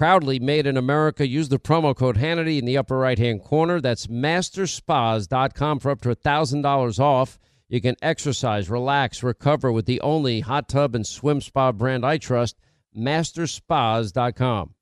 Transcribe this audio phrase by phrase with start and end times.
[0.00, 1.28] Proudly made in America.
[1.28, 3.82] Use the promo code Hannity in the upper right hand corner.
[3.82, 7.38] That's masterspas.com for up to $1,000 off.
[7.68, 12.16] You can exercise, relax, recover with the only hot tub and swim spa brand I
[12.16, 12.56] trust,
[12.96, 14.74] masterspas.com.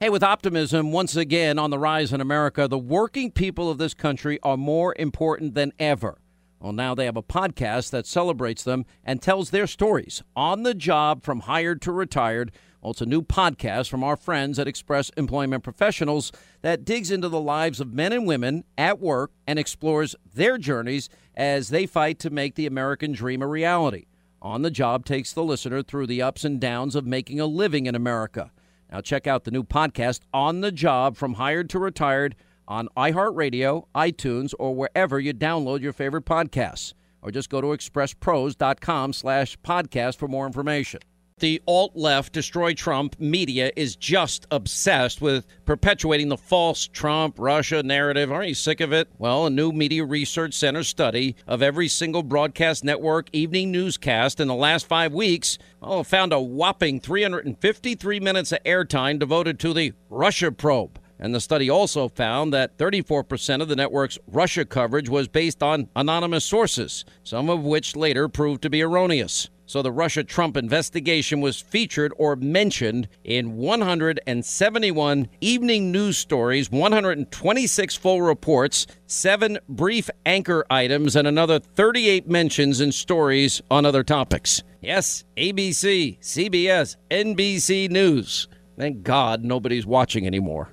[0.00, 3.94] Hey, with optimism once again on the rise in America, the working people of this
[3.94, 6.18] country are more important than ever.
[6.58, 10.74] Well, now they have a podcast that celebrates them and tells their stories on the
[10.74, 12.50] job from hired to retired.
[12.80, 17.28] Well, it's a new podcast from our friends at Express Employment Professionals that digs into
[17.28, 22.18] the lives of men and women at work and explores their journeys as they fight
[22.20, 24.06] to make the American dream a reality.
[24.40, 27.84] On the Job takes the listener through the ups and downs of making a living
[27.84, 28.50] in America.
[28.90, 32.34] Now, check out the new podcast, On the Job From Hired to Retired,
[32.66, 36.94] on iHeartRadio, iTunes, or wherever you download your favorite podcasts.
[37.20, 41.00] Or just go to expresspros.com slash podcast for more information
[41.40, 47.82] the alt left, destroy Trump media is just obsessed with perpetuating the false Trump Russia
[47.82, 48.30] narrative.
[48.30, 49.08] Aren't you sick of it?
[49.18, 54.48] Well, a new Media Research Center study of every single broadcast network evening newscast in
[54.48, 59.92] the last five weeks well, found a whopping 353 minutes of airtime devoted to the
[60.08, 60.98] Russia probe.
[61.18, 65.88] And the study also found that 34% of the network's Russia coverage was based on
[65.94, 69.50] anonymous sources, some of which later proved to be erroneous.
[69.70, 77.94] So the Russia Trump investigation was featured or mentioned in 171 evening news stories, 126
[77.94, 84.60] full reports, seven brief anchor items, and another 38 mentions and stories on other topics.
[84.80, 88.48] Yes, ABC, CBS, NBC News.
[88.76, 90.72] Thank God nobody's watching anymore.